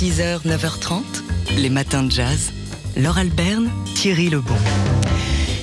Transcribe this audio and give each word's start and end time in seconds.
6h, 0.00 0.46
9h30, 0.46 1.02
les 1.58 1.68
matins 1.68 2.02
de 2.02 2.10
jazz. 2.10 2.52
Laure 2.96 3.18
Alberne, 3.18 3.68
Thierry 3.94 4.30
Lebon. 4.30 4.56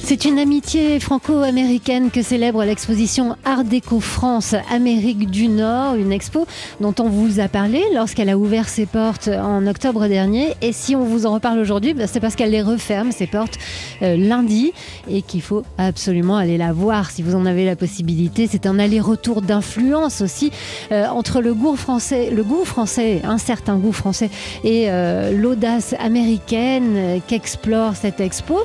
C'est 0.07 0.23
une 0.23 0.39
amitié 0.39 1.01
franco-américaine 1.01 2.11
que 2.11 2.21
célèbre 2.21 2.63
l'exposition 2.63 3.35
Art 3.43 3.65
déco 3.65 3.99
France 3.99 4.55
Amérique 4.71 5.29
du 5.29 5.49
Nord, 5.49 5.95
une 5.95 6.13
expo 6.13 6.47
dont 6.79 6.95
on 6.99 7.09
vous 7.09 7.41
a 7.41 7.49
parlé 7.49 7.83
lorsqu'elle 7.93 8.29
a 8.29 8.37
ouvert 8.37 8.69
ses 8.69 8.85
portes 8.85 9.27
en 9.27 9.67
octobre 9.67 10.07
dernier. 10.07 10.53
Et 10.61 10.71
si 10.71 10.95
on 10.95 11.03
vous 11.03 11.25
en 11.25 11.33
reparle 11.33 11.59
aujourd'hui, 11.59 11.93
bah, 11.93 12.07
c'est 12.07 12.21
parce 12.21 12.37
qu'elle 12.37 12.51
les 12.51 12.61
referme, 12.61 13.11
ses 13.11 13.27
portes, 13.27 13.57
euh, 14.01 14.15
lundi, 14.15 14.71
et 15.09 15.21
qu'il 15.21 15.41
faut 15.41 15.63
absolument 15.77 16.37
aller 16.37 16.57
la 16.57 16.71
voir 16.71 17.11
si 17.11 17.21
vous 17.21 17.35
en 17.35 17.45
avez 17.45 17.65
la 17.65 17.75
possibilité. 17.75 18.47
C'est 18.49 18.65
un 18.65 18.79
aller-retour 18.79 19.41
d'influence 19.41 20.21
aussi 20.21 20.53
euh, 20.93 21.05
entre 21.07 21.41
le 21.41 21.53
goût 21.53 21.75
français, 21.75 22.29
le 22.31 22.45
goût 22.45 22.63
français, 22.63 23.19
un 23.25 23.37
certain 23.37 23.75
goût 23.75 23.91
français, 23.91 24.29
et 24.63 24.85
euh, 24.87 25.33
l'audace 25.33 25.95
américaine 25.99 27.19
qu'explore 27.27 27.97
cette 27.97 28.21
expo. 28.21 28.59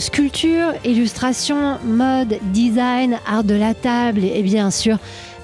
sculpture, 0.00 0.71
illustration, 0.84 1.78
mode, 1.84 2.38
design, 2.52 3.18
art 3.26 3.44
de 3.44 3.54
la 3.54 3.74
table 3.74 4.24
et 4.24 4.42
bien 4.42 4.70
sûr 4.70 4.98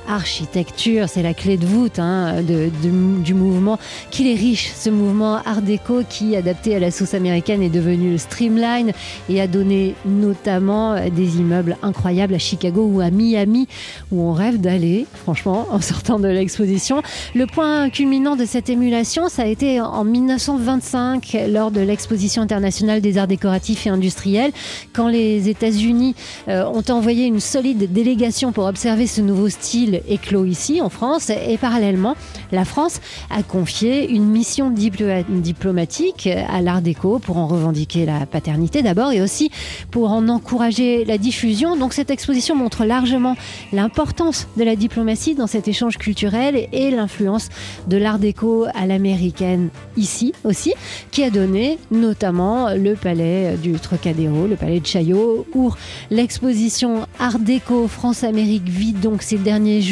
architecture, 0.08 1.08
c'est 1.08 1.22
la 1.22 1.34
clé 1.34 1.56
de 1.56 1.66
voûte 1.66 1.98
hein, 1.98 2.36
du 2.42 3.34
mouvement. 3.34 3.78
Qu'il 4.10 4.26
est 4.26 4.34
riche, 4.34 4.72
ce 4.74 4.90
mouvement 4.90 5.36
art 5.44 5.62
déco 5.62 6.02
qui, 6.08 6.34
adapté 6.34 6.74
à 6.74 6.78
la 6.78 6.90
sauce 6.90 7.14
américaine, 7.14 7.62
est 7.62 7.68
devenu 7.68 8.12
le 8.12 8.18
streamline 8.18 8.92
et 9.28 9.40
a 9.40 9.46
donné 9.46 9.94
notamment 10.06 10.96
des 11.10 11.36
immeubles 11.36 11.76
incroyables 11.82 12.34
à 12.34 12.38
Chicago 12.38 12.88
ou 12.92 13.00
à 13.00 13.10
Miami, 13.10 13.68
où 14.10 14.22
on 14.22 14.32
rêve 14.32 14.60
d'aller, 14.60 15.06
franchement, 15.14 15.66
en 15.72 15.80
sortant 15.80 16.18
de 16.18 16.28
l'exposition. 16.28 17.02
Le 17.34 17.46
point 17.46 17.90
culminant 17.90 18.36
de 18.36 18.44
cette 18.44 18.70
émulation, 18.70 19.28
ça 19.28 19.42
a 19.42 19.46
été 19.46 19.80
en 19.80 20.04
1925, 20.04 21.36
lors 21.48 21.70
de 21.70 21.80
l'exposition 21.80 22.42
internationale 22.42 23.00
des 23.00 23.18
arts 23.18 23.26
décoratifs 23.26 23.86
et 23.86 23.90
industriels, 23.90 24.52
quand 24.92 25.08
les 25.08 25.48
États-Unis 25.48 26.14
euh, 26.48 26.64
ont 26.64 26.84
envoyé 26.90 27.26
une 27.26 27.40
solide 27.40 27.92
délégation 27.92 28.52
pour 28.52 28.64
observer 28.64 29.06
ce 29.06 29.20
nouveau 29.20 29.48
style 29.48 29.97
éclos 30.08 30.44
ici 30.44 30.80
en 30.80 30.88
France 30.88 31.30
et 31.30 31.56
parallèlement, 31.56 32.14
la 32.52 32.64
France 32.64 33.00
a 33.30 33.42
confié 33.42 34.10
une 34.10 34.24
mission 34.24 34.70
diplomatique 34.70 36.28
à 36.48 36.60
l'Art 36.60 36.82
déco 36.82 37.18
pour 37.18 37.38
en 37.38 37.46
revendiquer 37.46 38.06
la 38.06 38.26
paternité 38.26 38.82
d'abord 38.82 39.12
et 39.12 39.20
aussi 39.20 39.50
pour 39.90 40.10
en 40.10 40.28
encourager 40.28 41.04
la 41.04 41.18
diffusion. 41.18 41.76
Donc 41.76 41.92
cette 41.92 42.10
exposition 42.10 42.54
montre 42.54 42.84
largement 42.84 43.36
l'importance 43.72 44.48
de 44.56 44.64
la 44.64 44.76
diplomatie 44.76 45.34
dans 45.34 45.46
cet 45.46 45.68
échange 45.68 45.98
culturel 45.98 46.68
et 46.72 46.90
l'influence 46.90 47.48
de 47.86 47.96
l'Art 47.96 48.18
déco 48.18 48.66
à 48.74 48.86
l'américaine 48.86 49.70
ici 49.96 50.32
aussi, 50.44 50.74
qui 51.10 51.22
a 51.24 51.30
donné 51.30 51.78
notamment 51.90 52.74
le 52.74 52.94
palais 52.94 53.56
du 53.56 53.72
Trocadéro, 53.72 54.46
le 54.46 54.56
palais 54.56 54.80
de 54.80 54.86
Chaillot, 54.86 55.46
où 55.54 55.72
l'exposition 56.10 57.06
Art 57.18 57.38
déco 57.38 57.88
France-Amérique 57.88 58.68
vit 58.68 58.92
donc 58.92 59.22
ces 59.22 59.38
derniers 59.38 59.82
jours 59.82 59.87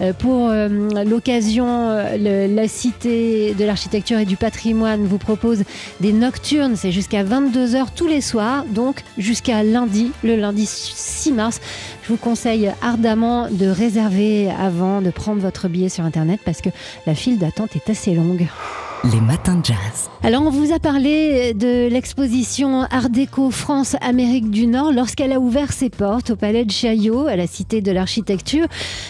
euh, 0.00 0.12
pour 0.12 0.48
euh, 0.48 0.68
l'occasion, 1.04 1.90
euh, 1.90 2.48
la 2.48 2.68
Cité 2.68 3.54
de 3.54 3.64
l'architecture 3.64 4.18
et 4.18 4.24
du 4.24 4.36
patrimoine 4.36 5.04
vous 5.04 5.18
propose 5.18 5.64
des 6.00 6.12
nocturnes. 6.12 6.76
C'est 6.76 6.92
jusqu'à 6.92 7.24
22h 7.24 7.86
tous 7.94 8.06
les 8.06 8.20
soirs, 8.20 8.64
donc 8.64 9.02
jusqu'à 9.18 9.62
lundi, 9.62 10.12
le 10.22 10.36
lundi 10.36 10.66
6 10.66 11.32
mars. 11.32 11.60
Je 12.02 12.08
vous 12.08 12.16
conseille 12.16 12.70
ardemment 12.82 13.48
de 13.50 13.66
réserver 13.66 14.50
avant 14.50 15.00
de 15.00 15.10
prendre 15.10 15.40
votre 15.40 15.68
billet 15.68 15.88
sur 15.88 16.04
Internet 16.04 16.40
parce 16.44 16.60
que 16.60 16.70
la 17.06 17.14
file 17.14 17.38
d'attente 17.38 17.76
est 17.76 17.90
assez 17.90 18.14
longue. 18.14 18.46
Les 19.04 19.20
matins 19.22 19.56
de 19.56 19.64
jazz. 19.64 20.10
Alors, 20.22 20.42
on 20.42 20.50
vous 20.50 20.74
a 20.74 20.78
parlé 20.78 21.54
de 21.54 21.88
l'exposition 21.88 22.82
Art 22.90 23.08
déco 23.08 23.50
France-Amérique 23.50 24.50
du 24.50 24.66
Nord 24.66 24.92
lorsqu'elle 24.92 25.32
a 25.32 25.40
ouvert 25.40 25.72
ses 25.72 25.88
portes 25.88 26.28
au 26.28 26.36
Palais 26.36 26.66
de 26.66 26.70
Chaillot, 26.70 27.26
à 27.26 27.34
la 27.36 27.46
Cité 27.46 27.80
de 27.80 27.90
l'Architecture. 27.90 28.66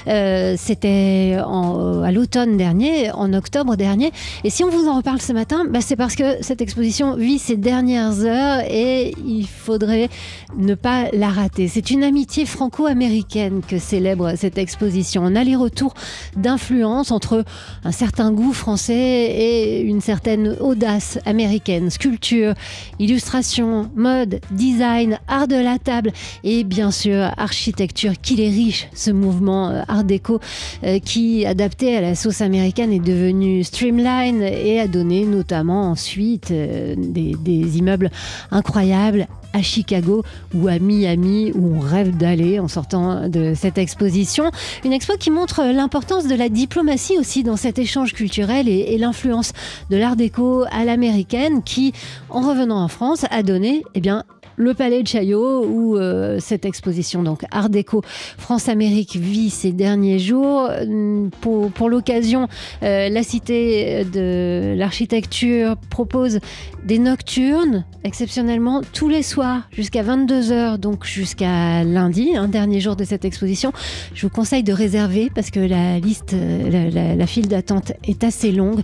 Euh, 0.07 0.55
c'était 0.57 1.37
à 1.37 2.13
l'automne 2.13 2.57
dernier, 2.57 3.11
en 3.11 3.33
octobre 3.33 3.75
dernier. 3.75 4.13
Et 4.45 4.51
si 4.51 4.63
on 4.63 4.71
vous 4.71 4.87
en 4.87 4.99
reparle 4.99 5.21
ce 5.21 5.33
matin, 5.33 5.65
bah, 5.69 5.81
c'est 5.81 5.97
parce 5.97 6.15
que 6.15 6.41
cette 6.41 6.61
exposition 6.61 7.17
vit 7.17 7.41
ses 7.41 7.57
dernières 7.57 8.21
heures 8.21 8.61
et 8.71 9.13
il 9.27 9.49
faudrait 9.49 10.09
ne 10.57 10.77
pas 10.77 11.07
la 11.13 11.31
rater. 11.31 11.67
C'est 11.67 11.91
une 11.91 12.05
amitié 12.05 12.47
franco-américaine 12.47 13.63
que 13.67 13.81
célèbre 13.81 14.35
cette 14.37 14.59
exposition. 14.59 15.25
Un 15.25 15.35
aller-retour 15.35 15.95
d'influence 16.37 17.11
entre 17.11 17.45
un 17.83 17.93
certain 17.93 18.31
goût 18.31 18.53
français 18.53 18.95
et 18.95 19.80
une 19.83 20.01
certaine 20.01 20.57
audace 20.61 21.19
américaine, 21.25 21.91
sculpture, 21.91 22.55
illustration, 22.99 23.91
mode, 23.95 24.41
design, 24.51 25.19
art 25.29 25.49
de 25.49 25.57
la 25.57 25.79
table 25.79 26.13
et 26.45 26.65
bien 26.65 26.91
sûr 26.91 27.31
architecture. 27.37 28.13
Qu'il 28.21 28.41
est 28.41 28.51
riche 28.51 28.89
ce 28.95 29.11
mouvement 29.11 29.71
euh, 29.71 29.83
art 29.89 30.05
déco 30.05 30.41
euh, 30.85 30.99
qui, 30.99 31.47
adapté 31.47 31.97
à 31.97 32.01
la 32.01 32.15
sauce 32.15 32.41
américaine, 32.41 32.93
est 32.93 32.99
devenu 32.99 33.65
streamline 33.65 34.43
et 34.43 34.81
a 34.81 34.87
donné 34.87 35.25
notamment 35.25 35.91
ensuite 35.91 36.51
euh, 36.51 36.95
des, 36.97 37.35
des 37.35 37.79
immeubles 37.79 38.11
incroyables 38.51 39.27
à 39.53 39.63
Chicago 39.63 40.23
ou 40.55 40.69
à 40.69 40.79
Miami 40.79 41.53
où 41.55 41.77
on 41.77 41.81
rêve 41.81 42.17
d'aller 42.17 42.59
en 42.59 42.69
sortant 42.69 43.29
de 43.29 43.53
cette 43.55 43.79
exposition. 43.79 44.51
Une 44.85 44.93
expo 44.93 45.15
qui 45.19 45.31
montre 45.31 45.63
l'importance 45.65 46.27
de 46.27 46.35
la 46.35 46.49
diplomatie 46.49 47.19
aussi 47.19 47.43
dans 47.43 47.57
cet 47.57 47.79
échange 47.79 48.15
culturel 48.15 48.69
et, 48.69 48.99
l'influence 48.99 49.53
de 49.89 49.97
l'art 49.97 50.17
déco 50.17 50.65
à 50.71 50.85
l'américaine 50.85 51.63
qui, 51.63 51.95
en 52.29 52.41
revenant 52.41 52.83
en 52.83 52.89
France, 52.89 53.25
a 53.31 53.43
donné 53.43 53.83
eh 53.95 54.01
bien, 54.01 54.25
le 54.61 54.75
Palais 54.75 55.03
de 55.03 55.09
Chaillot, 55.09 55.65
où 55.67 55.97
euh, 55.97 56.39
cette 56.39 56.65
exposition, 56.65 57.23
donc 57.23 57.45
Art 57.51 57.71
déco 57.71 58.03
France-Amérique, 58.39 59.17
vit 59.17 59.51
ces 59.51 59.73
derniers 59.73 60.19
jours. 60.19 60.69
Hum, 60.81 61.31
pour, 61.41 61.89
l'occasion, 61.89 62.47
euh, 62.83 63.09
la 63.09 63.23
Cité 63.23 64.05
de 64.05 64.75
l'Architecture 64.77 65.77
propose 65.89 66.41
des 66.85 66.99
nocturnes, 66.99 67.85
exceptionnellement, 68.05 68.83
tous 68.93 69.09
les 69.09 69.23
soirs, 69.23 69.63
jusqu'à 69.73 70.03
22h, 70.03 70.79
donc 70.79 71.05
jusqu'à 71.05 71.83
lundi, 71.85 72.37
un 72.37 72.49
dernier 72.49 72.81
jour 72.81 72.97
de 72.97 73.05
cette 73.05 73.25
exposition. 73.25 73.73
Je 74.15 74.27
vous 74.27 74.33
conseille 74.33 74.63
de 74.63 74.73
réserver 74.73 75.31
parce 75.35 75.51
que 75.51 75.61
la 75.61 75.99
liste, 75.99 76.35
la, 76.71 77.15
la 77.15 77.27
file 77.27 77.49
d'attente 77.49 77.93
est 78.07 78.25
assez 78.25 78.53
longue. 78.53 78.83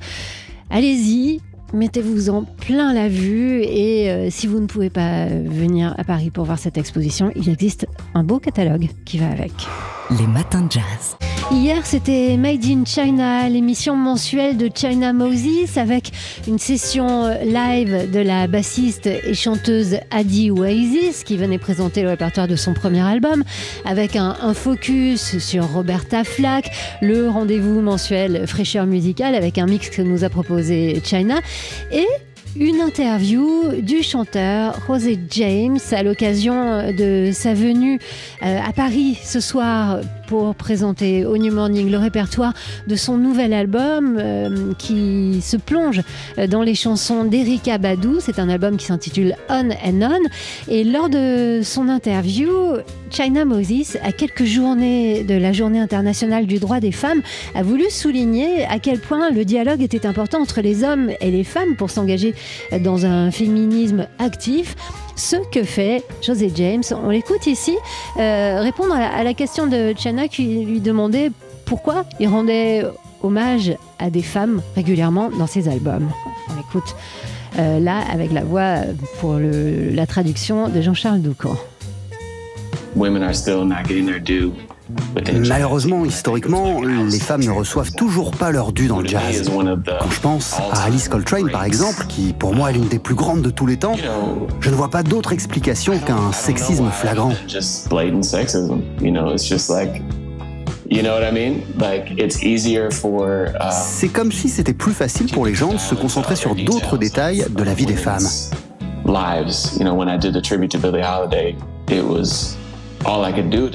Allez-y, 0.70 1.41
mettez-vous 1.72 2.31
en 2.31 2.44
plein 2.44 2.93
la 2.93 3.09
vue 3.09 3.62
et 3.62 4.10
euh, 4.10 4.28
si 4.31 4.47
vous 4.47 4.60
ne 4.60 4.66
pouvez 4.66 4.91
pas 4.91 5.27
venir 5.27 5.94
à 5.99 6.04
Paris 6.04 6.31
pour 6.31 6.44
voir 6.44 6.59
cette 6.59 6.78
exposition, 6.78 7.32
il 7.37 7.49
existe 7.49 7.87
un 8.15 8.25
beau 8.25 8.38
catalogue 8.38 8.88
qui 9.04 9.19
va 9.19 9.28
avec. 9.28 9.53
Les 10.11 10.27
matins 10.28 10.69
jazz. 10.71 11.17
Hier, 11.50 11.84
c'était 11.84 12.37
Made 12.37 12.65
in 12.65 12.84
China, 12.84 13.49
l'émission 13.49 13.97
mensuelle 13.97 14.56
de 14.56 14.71
China 14.72 15.12
Moses 15.12 15.77
avec 15.77 16.12
une 16.47 16.61
session 16.61 17.25
euh, 17.25 17.43
live 17.43 18.11
de 18.12 18.21
la 18.21 18.47
bassiste 18.47 19.06
et 19.06 19.34
chanteuse 19.34 19.99
Adi 20.12 20.53
Oasis 20.53 21.25
qui 21.25 21.37
venait 21.37 21.59
présenter 21.59 22.03
le 22.03 22.11
répertoire 22.11 22.47
de 22.47 22.55
son 22.55 22.72
premier 22.72 23.00
album 23.00 23.43
avec 23.84 24.15
un, 24.15 24.37
un 24.41 24.55
focus 24.55 25.39
sur 25.39 25.67
Roberta 25.72 26.23
Flack, 26.23 26.71
le 27.03 27.28
rendez-vous 27.28 27.81
mensuel 27.81 28.47
fraîcheur 28.47 28.87
musicale 28.87 29.34
avec 29.34 29.59
un 29.59 29.67
mix 29.67 29.91
que 29.91 30.03
nous 30.03 30.23
a 30.23 30.28
proposé 30.28 31.00
China 31.05 31.41
et 31.91 32.06
une 32.59 32.81
interview 32.81 33.72
du 33.81 34.03
chanteur 34.03 34.78
José 34.87 35.19
James 35.31 35.78
à 35.93 36.03
l'occasion 36.03 36.93
de 36.93 37.31
sa 37.33 37.55
venue 37.55 37.99
euh, 38.43 38.59
à 38.67 38.72
Paris 38.72 39.19
ce 39.22 39.41
soir 39.41 40.00
pour 40.26 40.54
présenter 40.54 41.25
au 41.25 41.37
New 41.37 41.53
Morning 41.53 41.91
le 41.91 41.98
répertoire 41.98 42.53
de 42.87 42.97
son 42.97 43.16
nouvel 43.16 43.53
album 43.53 44.16
euh, 44.19 44.72
qui 44.78 45.41
se 45.42 45.56
plonge 45.56 46.03
dans 46.49 46.62
les 46.62 46.75
chansons 46.75 47.25
d'Erika 47.25 47.78
Badou. 47.78 48.19
C'est 48.20 48.38
un 48.38 48.49
album 48.49 48.76
qui 48.76 48.87
s'intitule 48.87 49.37
On 49.49 49.70
and 49.70 50.02
On. 50.02 50.73
Et 50.73 50.84
lors 50.84 51.08
de 51.08 51.61
son 51.62 51.88
interview, 51.88 52.49
China 53.11 53.44
Moses, 53.44 53.96
à 54.02 54.12
quelques 54.12 54.44
journées 54.44 55.25
de 55.25 55.34
la 55.34 55.52
Journée 55.52 55.81
internationale 55.81 56.46
du 56.46 56.58
droit 56.58 56.81
des 56.81 56.93
femmes, 56.93 57.23
a 57.55 57.62
voulu 57.62 57.84
souligner 57.90 58.64
à 58.67 58.78
quel 58.78 58.99
point 58.99 59.31
le 59.31 59.44
dialogue 59.44 59.82
était 59.82 60.06
important 60.06 60.40
entre 60.40 60.61
les 60.61 60.84
hommes 60.84 61.11
et 61.20 61.31
les 61.31 61.44
femmes 61.44 61.76
pour 61.76 61.90
s'engager 61.90 62.34
dans 62.81 63.06
un 63.06 63.31
féminisme 63.31 64.06
actif 64.19 64.76
ce 65.17 65.37
que 65.50 65.64
fait 65.64 66.05
José 66.23 66.52
James. 66.55 66.82
On 67.02 67.08
l'écoute 67.08 67.46
ici 67.46 67.75
euh, 68.19 68.61
répondre 68.61 68.94
à 68.94 69.25
la, 69.25 69.34
question 69.34 69.67
de 69.67 69.94
Qui 70.30 70.64
lui 70.64 70.80
demandait 70.80 71.30
pourquoi 71.66 72.04
il 72.18 72.28
rendait 72.28 72.84
hommage 73.22 73.72
à 73.98 74.10
des 74.10 74.22
femmes 74.22 74.62
régulièrement 74.74 75.30
dans 75.30 75.46
ses 75.46 75.68
albums. 75.68 76.08
On 76.50 76.56
l'écoute 76.56 76.96
euh, 77.58 77.78
là 77.78 78.00
avec 78.10 78.32
la 78.32 78.42
voix 78.42 78.78
pour 79.20 79.34
le, 79.34 79.90
la 79.90 80.06
traduction 80.06 80.68
de 80.68 80.80
Jean-Charles 80.80 81.20
Doucan. 81.20 81.56
Malheureusement, 85.49 86.05
historiquement, 86.05 86.81
les 86.83 87.19
femmes 87.19 87.44
ne 87.44 87.50
reçoivent 87.50 87.93
toujours 87.93 88.31
pas 88.31 88.50
leur 88.50 88.73
dû 88.73 88.87
dans 88.87 89.00
le 89.00 89.09
jazz. 89.09 89.50
Quand 89.50 90.11
je 90.11 90.21
pense 90.21 90.55
à 90.73 90.85
Alice 90.85 91.09
Coltrane, 91.09 91.50
par 91.50 91.65
exemple, 91.65 92.06
qui 92.09 92.33
pour 92.33 92.55
moi 92.55 92.71
est 92.71 92.75
l'une 92.75 92.88
des 92.88 92.99
plus 92.99 93.15
grandes 93.15 93.43
de 93.43 93.50
tous 93.50 93.67
les 93.67 93.77
temps, 93.77 93.97
je 94.61 94.71
ne 94.71 94.75
vois 94.75 94.91
pas 94.91 95.03
d'autre 95.03 95.33
explication 95.33 95.99
qu'un 95.99 96.33
sexisme 96.33 96.91
flagrant. 96.91 97.33
C'est 103.73 104.09
comme 104.09 104.31
si 104.31 104.49
c'était 104.49 104.75
plus 104.75 104.93
facile 104.93 105.31
pour 105.33 105.44
les 105.44 105.55
gens 105.55 105.73
de 105.73 105.79
se 105.79 105.97
concentrer 105.97 106.37
sur 106.37 106.55
d'autres 106.55 106.97
détails 106.97 107.44
de 107.50 107.62
la 107.65 107.75
vie 107.75 107.87
des 107.87 107.97
femmes. 107.97 108.27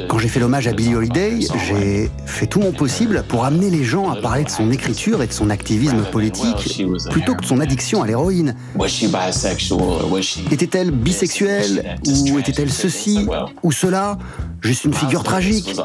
Quand 0.07 0.17
j'ai 0.19 0.27
fait 0.27 0.39
l'hommage 0.41 0.67
à 0.67 0.73
Billie 0.73 0.93
Holiday, 0.93 1.39
j'ai 1.67 2.11
fait 2.25 2.47
tout 2.47 2.59
mon 2.59 2.73
possible 2.73 3.23
pour 3.29 3.45
amener 3.45 3.69
les 3.69 3.83
gens 3.83 4.09
à 4.09 4.17
parler 4.17 4.43
de 4.43 4.49
son 4.49 4.71
écriture 4.71 5.23
et 5.23 5.27
de 5.27 5.31
son 5.31 5.49
activisme 5.49 6.03
politique 6.11 6.85
plutôt 7.09 7.35
que 7.35 7.41
de 7.41 7.45
son 7.45 7.59
addiction 7.61 8.03
à 8.03 8.07
l'héroïne. 8.07 8.55
Était-elle 10.51 10.91
bisexuelle 10.91 11.97
ou 12.07 12.39
était-elle 12.39 12.71
ceci 12.71 13.25
ou 13.63 13.71
cela? 13.71 14.17
Juste 14.61 14.83
une 14.85 14.93
figure 14.93 15.23
tragique. 15.23 15.75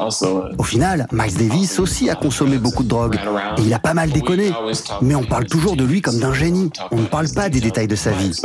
Au 0.57 0.63
final, 0.63 1.07
Miles 1.11 1.37
Davis 1.37 1.79
aussi 1.79 2.09
a 2.09 2.15
consommé 2.15 2.57
beaucoup 2.57 2.83
de 2.83 2.89
drogue 2.89 3.17
et 3.57 3.61
il 3.61 3.73
a 3.73 3.79
pas 3.79 3.93
mal 3.93 4.09
déconné. 4.11 4.51
Mais 5.01 5.15
on 5.15 5.23
parle 5.23 5.45
toujours 5.45 5.75
de 5.75 5.85
lui 5.85 6.01
comme 6.01 6.19
d'un 6.19 6.33
génie. 6.33 6.69
On 6.91 6.97
ne 6.97 7.05
parle 7.05 7.29
pas 7.29 7.49
des 7.49 7.61
détails 7.61 7.87
de 7.87 7.95
sa 7.95 8.11
vie. 8.11 8.39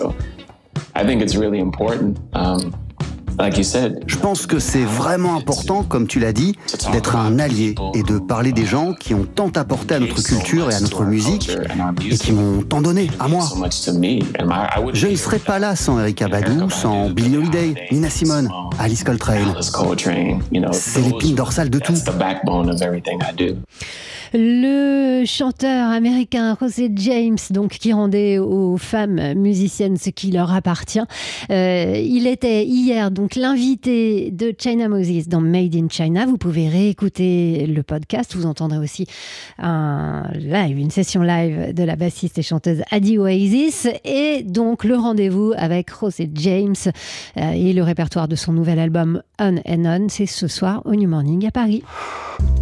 Je 4.06 4.17
pense 4.17 4.46
que 4.46 4.58
c'est 4.58 4.84
vraiment 4.84 5.37
important, 5.37 5.82
comme 5.82 6.06
tu 6.06 6.20
l'as 6.20 6.32
dit, 6.32 6.56
d'être 6.93 7.17
un 7.17 7.38
allié 7.38 7.75
et 7.94 8.02
de 8.02 8.19
parler 8.19 8.52
des 8.52 8.64
gens 8.64 8.94
qui 8.94 9.14
ont 9.14 9.25
tant 9.25 9.50
apporté 9.50 9.94
à 9.94 10.00
notre 10.00 10.23
culture 10.23 10.70
et 10.70 10.75
à 10.75 10.81
notre 10.81 11.05
musique 11.05 11.50
et 12.05 12.17
qui 12.17 12.32
m'ont 12.32 12.62
tant 12.62 12.81
donné 12.81 13.11
à 13.19 13.29
moi. 13.29 13.44
Je 14.93 15.06
ne 15.06 15.17
serais 15.17 15.38
pas 15.38 15.58
là 15.58 15.76
sans 15.76 15.99
Erika 16.00 16.29
Badu, 16.29 16.70
sans 16.70 17.11
Billie 17.11 17.37
Holiday, 17.37 17.75
Nina 17.90 18.11
Simone, 18.11 18.50
Alice 18.79 19.05
Coltrane. 19.05 19.55
C'est 20.73 21.00
l'épine 21.02 21.34
dorsale 21.34 21.70
de 21.70 21.79
tout. 21.79 21.94
Le 24.34 25.25
chanteur 25.26 25.90
américain 25.90 26.56
José 26.58 26.90
James, 26.96 27.37
donc 27.50 27.73
qui 27.73 27.93
rendait 27.93 28.38
aux 28.38 28.79
femmes 28.79 29.34
musiciennes 29.34 29.99
ce 29.99 30.08
qui 30.08 30.31
leur 30.31 30.52
appartient, 30.52 31.02
euh, 31.50 32.00
il 32.02 32.26
était 32.26 32.64
hier 32.64 33.11
donc 33.11 33.34
l'invité 33.37 34.31
de 34.31 34.55
China 34.56 34.88
Moses 34.88 35.29
dans 35.29 35.43
Made 35.43 35.76
in 35.76 35.88
China. 35.90 36.25
Vous 36.25 36.38
pouvez 36.38 36.69
réécouter 36.69 37.67
le 37.67 37.82
podcast. 37.82 38.34
Vous 38.34 38.46
entendrez 38.46 38.79
aussi 38.79 39.06
une 39.58 40.90
session 40.90 41.23
live 41.23 41.75
de 41.75 41.84
la 41.84 41.96
bassiste 41.96 42.38
et 42.38 42.43
chanteuse 42.43 42.82
Adi 42.90 43.19
Oasis 43.19 43.88
et 44.05 44.43
donc 44.43 44.84
le 44.84 44.96
rendez-vous 44.96 45.52
avec 45.56 45.90
José 45.99 46.31
James 46.34 46.75
euh, 47.37 47.52
et 47.52 47.73
le 47.73 47.82
répertoire 47.82 48.29
de 48.29 48.37
son 48.37 48.52
nouvel 48.52 48.79
album 48.79 49.23
On 49.38 49.56
and 49.69 49.84
On. 49.84 50.06
C'est 50.08 50.26
ce 50.26 50.49
soir 50.49 50.82
au 50.87 50.94
New 50.94 51.08
Morning 51.08 51.46
à 51.46 51.50
Paris. 51.50 51.82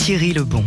Thierry 0.00 0.32
Lebon. 0.32 0.64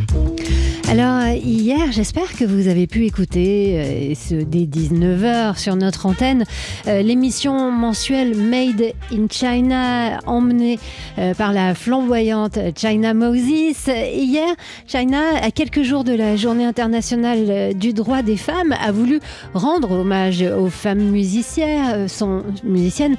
Alors 0.89 1.27
hier, 1.29 1.91
j'espère 1.91 2.35
que 2.35 2.43
vous 2.43 2.67
avez 2.67 2.85
pu 2.85 3.05
écouter 3.05 3.79
euh, 3.79 4.13
ce, 4.15 4.35
dès 4.35 4.65
19h 4.65 5.57
sur 5.57 5.75
notre 5.75 6.05
antenne 6.05 6.43
euh, 6.87 7.01
l'émission 7.01 7.71
mensuelle 7.71 8.35
Made 8.35 8.93
in 9.11 9.25
China 9.31 10.19
emmenée 10.27 10.77
euh, 11.17 11.33
par 11.33 11.51
la 11.51 11.73
flamboyante 11.73 12.59
China 12.77 13.15
Moses. 13.15 13.87
Hier, 13.87 14.53
China, 14.85 15.21
à 15.41 15.49
quelques 15.51 15.81
jours 15.81 16.03
de 16.03 16.13
la 16.13 16.35
journée 16.35 16.65
internationale 16.65 17.73
du 17.73 17.93
droit 17.93 18.21
des 18.21 18.37
femmes, 18.37 18.75
a 18.79 18.91
voulu 18.91 19.19
rendre 19.55 19.91
hommage 19.91 20.43
aux 20.43 20.69
femmes 20.69 21.09
musiciennes. 21.09 22.07
Son, 22.07 22.43
musiciennes. 22.63 23.15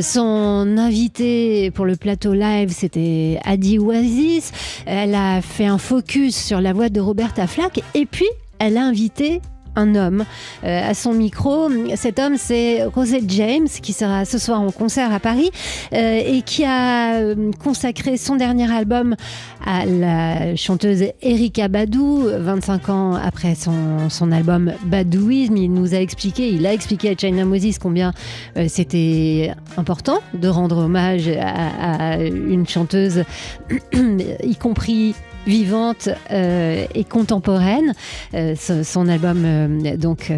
son 0.00 0.76
invité 0.78 1.70
pour 1.72 1.84
le 1.84 1.96
plateau 1.96 2.32
live, 2.32 2.70
c'était 2.70 3.38
Adi 3.44 3.78
Oasis. 3.78 4.52
Elle 4.86 5.14
a 5.14 5.42
un 5.66 5.78
focus 5.78 6.36
sur 6.36 6.60
la 6.60 6.72
voix 6.72 6.88
de 6.88 7.00
Roberta 7.00 7.46
Flack 7.46 7.82
et 7.94 8.06
puis 8.06 8.28
elle 8.58 8.76
a 8.76 8.84
invité 8.84 9.40
un 9.78 9.94
homme 9.94 10.24
euh, 10.64 10.90
à 10.90 10.94
son 10.94 11.12
micro. 11.12 11.68
Cet 11.94 12.18
homme, 12.18 12.36
c'est 12.36 12.84
Rosette 12.84 13.30
James, 13.30 13.68
qui 13.68 13.92
sera 13.92 14.24
ce 14.24 14.38
soir 14.38 14.60
en 14.60 14.70
concert 14.70 15.12
à 15.12 15.20
Paris 15.20 15.50
euh, 15.92 16.20
et 16.24 16.42
qui 16.42 16.64
a 16.64 17.14
euh, 17.14 17.50
consacré 17.62 18.16
son 18.16 18.36
dernier 18.36 18.70
album 18.70 19.14
à 19.64 19.86
la 19.86 20.56
chanteuse 20.56 21.04
Erika 21.22 21.68
Badou, 21.68 22.24
25 22.28 22.88
ans 22.88 23.14
après 23.14 23.54
son, 23.54 24.08
son 24.08 24.32
album 24.32 24.72
Badouisme. 24.84 25.56
Il 25.56 25.72
nous 25.72 25.94
a 25.94 25.98
expliqué, 25.98 26.48
il 26.48 26.66
a 26.66 26.72
expliqué 26.72 27.10
à 27.10 27.14
China 27.14 27.44
Moses 27.44 27.78
combien 27.78 28.12
c'était 28.68 29.52
important 29.76 30.20
de 30.34 30.48
rendre 30.48 30.78
hommage 30.78 31.28
à 31.28 32.18
une 32.18 32.66
chanteuse, 32.66 33.24
y 33.92 34.56
compris 34.56 35.14
vivante 35.48 36.08
euh, 36.30 36.86
et 36.94 37.04
contemporaine. 37.04 37.94
Euh, 38.34 38.54
son, 38.56 39.08
album, 39.08 39.42
euh, 39.44 39.96
donc, 39.96 40.32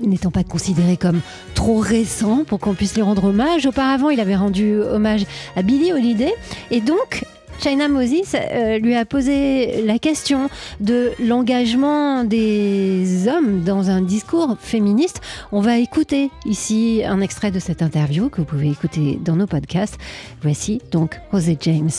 n'étant 0.00 0.30
pas 0.30 0.44
considéré 0.44 0.96
comme 0.96 1.20
trop 1.54 1.78
récent 1.78 2.44
pour 2.46 2.60
qu'on 2.60 2.74
puisse 2.74 2.94
lui 2.94 3.02
rendre 3.02 3.24
hommage. 3.24 3.66
Auparavant, 3.66 4.10
il 4.10 4.20
avait 4.20 4.36
rendu 4.36 4.74
hommage 4.74 5.24
à 5.56 5.62
Billie 5.62 5.92
Holiday. 5.92 6.34
Et 6.70 6.80
donc, 6.80 7.24
China 7.60 7.88
Moses 7.88 8.36
lui 8.80 8.94
a 8.94 9.04
posé 9.04 9.82
la 9.82 9.98
question 9.98 10.48
de 10.80 11.12
l'engagement 11.22 12.24
des 12.24 13.28
hommes 13.28 13.62
dans 13.62 13.88
un 13.88 14.02
discours 14.02 14.56
féministe. 14.60 15.20
On 15.52 15.60
va 15.60 15.78
écouter 15.78 16.30
ici 16.44 17.02
un 17.06 17.20
extrait 17.20 17.50
de 17.50 17.60
cette 17.60 17.82
interview 17.82 18.28
que 18.28 18.40
vous 18.40 18.46
pouvez 18.46 18.70
écouter 18.70 19.18
dans 19.24 19.36
nos 19.36 19.46
podcasts. 19.46 19.98
Voici 20.42 20.80
donc 20.90 21.20
Rosé 21.30 21.56
James. 21.60 21.90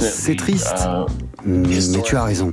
C'est 0.00 0.36
triste, 0.36 0.86
uh, 0.86 1.10
mais 1.46 2.02
tu 2.04 2.16
as 2.16 2.24
raison. 2.24 2.52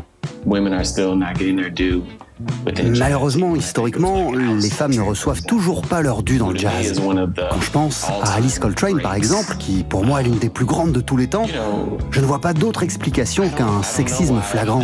Malheureusement, 2.98 3.56
historiquement, 3.56 4.32
les 4.34 4.70
femmes 4.70 4.94
ne 4.94 5.02
reçoivent 5.02 5.44
toujours 5.44 5.82
pas 5.82 6.02
leur 6.02 6.22
dû 6.22 6.38
dans 6.38 6.50
le 6.50 6.58
jazz. 6.58 7.02
Quand 7.02 7.62
je 7.62 7.72
pense 7.72 8.06
à 8.24 8.34
Alice 8.34 8.60
Coltrane, 8.60 9.02
par 9.02 9.16
exemple, 9.16 9.56
qui 9.58 9.84
pour 9.84 10.04
moi 10.04 10.22
est 10.22 10.26
l'une 10.26 10.38
des 10.38 10.50
plus 10.50 10.66
grandes 10.66 10.92
de 10.92 11.00
tous 11.00 11.18
les 11.18 11.28
temps, 11.28 11.48
je 12.12 12.20
ne 12.20 12.26
vois 12.26 12.42
pas 12.42 12.54
d'autre 12.54 12.84
explication 12.84 13.50
qu'un 13.50 13.82
sexisme 13.84 14.42
flagrant. 14.42 14.84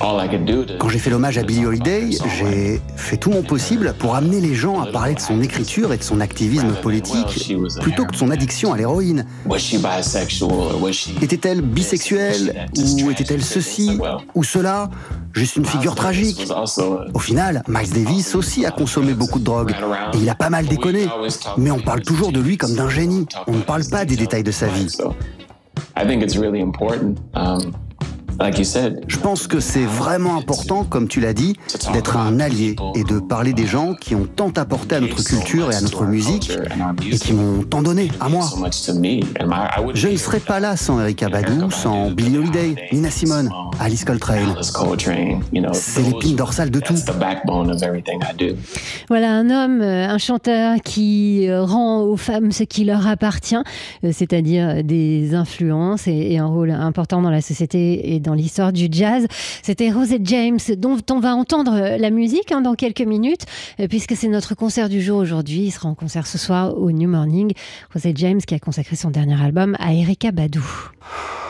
Quand 0.00 0.88
j'ai 0.88 0.98
fait 0.98 1.10
l'hommage 1.10 1.36
à 1.36 1.42
Billie 1.42 1.66
Holiday, 1.66 2.08
j'ai 2.38 2.80
fait 2.96 3.16
tout 3.18 3.30
mon 3.30 3.42
possible 3.42 3.94
pour 3.98 4.14
amener 4.14 4.40
les 4.40 4.54
gens 4.54 4.80
à 4.80 4.86
parler 4.86 5.14
de 5.14 5.20
son 5.20 5.42
écriture 5.42 5.92
et 5.92 5.98
de 5.98 6.02
son 6.02 6.20
activisme 6.20 6.72
politique 6.82 7.54
plutôt 7.80 8.06
que 8.06 8.12
de 8.12 8.16
son 8.16 8.30
addiction 8.30 8.72
à 8.72 8.78
l'héroïne. 8.78 9.26
Était-elle 11.20 11.60
bisexuelle 11.60 12.68
ou 13.02 13.10
était-elle 13.10 13.42
ceci 13.42 13.98
ou 14.34 14.42
cela? 14.42 14.88
Juste 15.32 15.56
une 15.56 15.66
figure 15.66 15.94
tragique. 15.94 16.48
Au 17.14 17.18
final, 17.18 17.62
Miles 17.68 17.92
Davis 17.92 18.34
aussi 18.34 18.64
a 18.64 18.70
consommé 18.70 19.12
beaucoup 19.12 19.38
de 19.38 19.44
drogue 19.44 19.74
et 20.14 20.18
il 20.18 20.28
a 20.30 20.34
pas 20.34 20.50
mal 20.50 20.66
déconné. 20.66 21.08
Mais 21.58 21.70
on 21.70 21.80
parle 21.80 22.00
toujours 22.00 22.32
de 22.32 22.40
lui 22.40 22.56
comme 22.56 22.74
d'un 22.74 22.88
génie. 22.88 23.26
On 23.46 23.52
ne 23.52 23.62
parle 23.62 23.84
pas 23.84 24.04
des 24.04 24.16
détails 24.16 24.44
de 24.44 24.50
sa 24.50 24.66
vie. 24.66 24.96
Je 28.40 29.18
pense 29.18 29.46
que 29.46 29.60
c'est 29.60 29.84
vraiment 29.84 30.36
important, 30.36 30.84
comme 30.84 31.08
tu 31.08 31.20
l'as 31.20 31.34
dit, 31.34 31.56
d'être 31.92 32.16
un 32.16 32.40
allié 32.40 32.76
et 32.94 33.04
de 33.04 33.18
parler 33.18 33.52
des 33.52 33.66
gens 33.66 33.94
qui 33.94 34.14
ont 34.14 34.26
tant 34.26 34.50
apporté 34.56 34.96
à 34.96 35.00
notre 35.00 35.22
culture 35.22 35.70
et 35.70 35.74
à 35.74 35.80
notre 35.80 36.04
musique 36.04 36.50
et 37.10 37.18
qui 37.18 37.32
m'ont 37.32 37.62
tant 37.62 37.82
donné 37.82 38.10
à 38.20 38.28
moi. 38.28 38.46
Je 39.94 40.08
ne 40.08 40.16
serais 40.16 40.40
pas 40.40 40.60
là 40.60 40.76
sans 40.76 41.00
Erika 41.00 41.28
Badu, 41.28 41.70
sans 41.70 42.10
Billie 42.10 42.38
Holiday, 42.38 42.74
Nina 42.92 43.10
Simone, 43.10 43.50
Alice 43.78 44.04
Coltrane. 44.04 44.54
C'est 45.72 46.02
l'épine 46.02 46.36
dorsale 46.36 46.70
de 46.70 46.80
tout. 46.80 46.94
Voilà 49.08 49.32
un 49.32 49.50
homme, 49.50 49.80
euh, 49.80 50.08
un 50.08 50.18
chanteur 50.18 50.76
qui 50.84 51.48
euh, 51.48 51.62
rend 51.62 52.02
aux 52.02 52.16
femmes 52.16 52.52
ce 52.52 52.64
qui 52.64 52.84
leur 52.84 53.06
appartient, 53.06 53.56
euh, 54.04 54.10
c'est-à-dire 54.12 54.84
des 54.84 55.34
influences 55.34 56.06
et, 56.06 56.38
un 56.38 56.46
rôle 56.46 56.70
important 56.70 57.20
dans 57.20 57.30
la 57.30 57.40
société 57.42 58.14
et 58.14 58.20
dans 58.20 58.29
l'histoire 58.34 58.72
du 58.72 58.88
jazz. 58.90 59.26
C'était 59.62 59.90
Rosette 59.90 60.26
James, 60.26 60.58
dont 60.76 60.98
on 61.10 61.20
va 61.20 61.34
entendre 61.34 61.96
la 61.98 62.10
musique 62.10 62.52
hein, 62.52 62.60
dans 62.60 62.74
quelques 62.74 63.00
minutes, 63.00 63.46
puisque 63.88 64.16
c'est 64.16 64.28
notre 64.28 64.54
concert 64.54 64.88
du 64.88 65.00
jour 65.00 65.18
aujourd'hui. 65.18 65.62
Il 65.64 65.70
sera 65.70 65.88
en 65.88 65.94
concert 65.94 66.26
ce 66.26 66.38
soir 66.38 66.76
au 66.76 66.90
New 66.92 67.08
Morning. 67.08 67.52
Rosette 67.92 68.16
James 68.18 68.40
qui 68.40 68.54
a 68.54 68.58
consacré 68.58 68.96
son 68.96 69.10
dernier 69.10 69.40
album 69.40 69.76
à 69.78 69.92
Erika 69.94 70.32
Badou. 70.32 70.64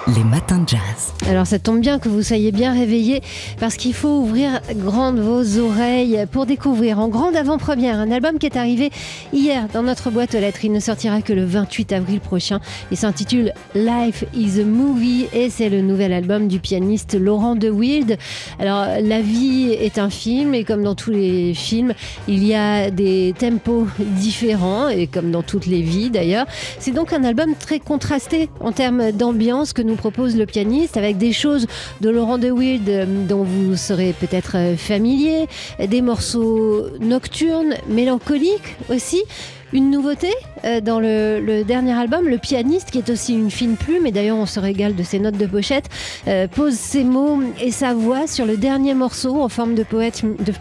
Les 0.07 0.25
matins 0.25 0.59
de 0.59 0.69
jazz. 0.69 1.13
Alors 1.29 1.47
ça 1.47 1.59
tombe 1.59 1.81
bien 1.81 1.99
que 1.99 2.09
vous 2.09 2.23
soyez 2.23 2.53
bien 2.53 2.73
réveillés 2.73 3.23
parce 3.61 3.77
qu'il 3.77 3.93
faut 3.93 4.21
ouvrir 4.21 4.61
grandes 4.75 5.21
vos 5.21 5.59
oreilles 5.59 6.25
pour 6.33 6.47
découvrir 6.47 6.99
en 6.99 7.09
grande 7.09 7.37
avant-première 7.37 7.99
un 7.99 8.11
album 8.11 8.39
qui 8.39 8.47
est 8.47 8.57
arrivé 8.57 8.91
hier 9.33 9.69
dans 9.73 9.83
notre 9.83 10.11
boîte 10.11 10.35
aux 10.35 10.41
lettres. 10.41 10.65
Il 10.65 10.73
ne 10.73 10.81
sortira 10.81 11.21
que 11.21 11.35
le 11.35 11.45
28 11.45 11.93
avril 11.93 12.21
prochain. 12.21 12.61
Il 12.91 12.97
s'intitule 12.97 13.53
Life 13.75 14.25
is 14.35 14.61
a 14.61 14.65
Movie 14.65 15.27
et 15.35 15.51
c'est 15.51 15.69
le 15.69 15.83
nouvel 15.83 16.15
album 16.15 16.49
du 16.49 16.61
pianiste 16.61 17.15
Laurent 17.15 17.55
De 17.55 17.69
Wild. 17.69 18.17
Alors 18.59 18.87
la 19.01 19.21
vie 19.21 19.71
est 19.73 19.99
un 19.99 20.11
film 20.11 20.55
et 20.55 20.65
comme 20.65 20.83
dans 20.83 20.95
tous 20.95 21.11
les 21.11 21.53
films, 21.53 21.93
il 22.27 22.43
y 22.45 22.55
a 22.55 22.91
des 22.91 23.35
tempos 23.39 23.87
différents 23.99 24.89
et 24.89 25.07
comme 25.07 25.31
dans 25.31 25.43
toutes 25.43 25.67
les 25.67 25.83
vies 25.83 26.11
d'ailleurs. 26.11 26.47
C'est 26.79 26.93
donc 26.93 27.13
un 27.13 27.23
album 27.23 27.55
très 27.55 27.81
contrasté 27.81 28.49
en 28.61 28.73
termes 28.73 29.13
d'ambiance 29.13 29.73
que 29.75 29.83
nous 29.83 29.90
propose 29.97 30.37
le 30.37 30.47
pianiste 30.47 30.97
avec 30.97 31.19
des 31.19 31.33
choses 31.33 31.67
de 32.01 32.11
Laurent 32.11 32.39
De 32.39 32.51
Wild 32.51 32.89
euh, 32.89 33.05
dont 33.29 33.43
vous 33.43 33.77
serez 33.77 34.13
peut-être 34.13 34.57
euh, 34.57 34.77
familier, 34.77 35.47
des 35.85 36.03
morceaux 36.03 36.87
nocturnes, 37.01 37.75
mélancoliques 37.89 38.77
aussi. 38.89 39.23
Une 39.73 39.91
nouveauté 39.91 40.33
euh, 40.65 40.81
dans 40.81 40.99
le, 40.99 41.63
dernier 41.63 41.93
album, 41.93 42.29
le 42.29 42.39
pianiste, 42.39 42.91
qui 42.91 42.99
est 42.99 43.09
aussi 43.09 43.35
une 43.35 43.51
fine 43.51 43.77
plume, 43.77 44.05
et 44.05 44.11
d'ailleurs 44.11 44.37
on 44.37 44.47
se 44.47 44.59
régale 44.59 44.97
de 44.97 45.03
ses 45.05 45.21
notes 45.21 45.37
de 45.37 45.47
pochette, 45.47 45.89
euh, 46.27 46.49
pose 46.49 46.75
ses 46.75 47.05
mots 47.05 47.41
et 47.61 47.71
sa 47.71 47.95
voix 47.95 48.27
sur 48.27 48.47
le 48.47 48.57
dernier 48.57 48.95
morceau 48.95 49.41
en 49.41 49.49
forme 49.49 49.77
de, 49.77 49.85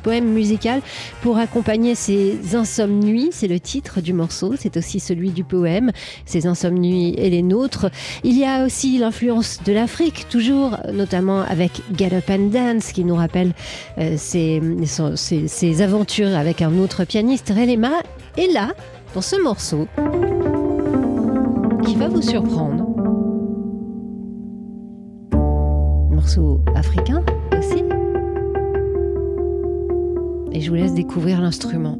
poème 0.03 0.25
musical 0.25 0.81
pour 1.21 1.39
accompagner 1.39 1.95
ses 1.95 2.55
insomnuits. 2.55 3.29
C'est 3.31 3.47
le 3.47 3.59
titre 3.59 3.99
du 3.99 4.13
morceau, 4.13 4.53
c'est 4.59 4.77
aussi 4.77 4.99
celui 4.99 5.31
du 5.31 5.43
poème, 5.43 5.91
ses 6.25 6.45
insomnuits 6.45 7.15
et 7.17 7.31
les 7.31 7.41
nôtres. 7.41 7.87
Il 8.23 8.37
y 8.37 8.45
a 8.45 8.63
aussi 8.63 8.99
l'influence 8.99 9.59
de 9.65 9.73
l'Afrique, 9.73 10.27
toujours, 10.29 10.77
notamment 10.93 11.41
avec 11.41 11.71
Get 11.97 12.13
Up 12.13 12.29
and 12.29 12.49
Dance, 12.51 12.91
qui 12.91 13.03
nous 13.03 13.15
rappelle 13.15 13.53
euh, 13.97 14.15
ses, 14.17 14.61
ses 15.47 15.81
aventures 15.81 16.35
avec 16.35 16.61
un 16.61 16.77
autre 16.77 17.05
pianiste, 17.05 17.49
Relema. 17.49 17.91
Et 18.37 18.47
là, 18.53 18.69
dans 19.13 19.21
ce 19.21 19.41
morceau 19.41 19.87
qui 21.83 21.95
va 21.95 22.07
vous 22.07 22.21
surprendre. 22.21 22.85
Morceau 26.11 26.61
africain 26.75 27.23
aussi. 27.57 27.83
Et 30.51 30.61
je 30.61 30.69
vous 30.69 30.75
laisse 30.75 30.93
découvrir 30.93 31.41
l'instrument. 31.41 31.97